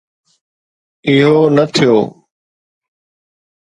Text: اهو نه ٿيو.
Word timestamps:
اهو 1.09 1.35
نه 1.55 1.63
ٿيو. 1.73 1.95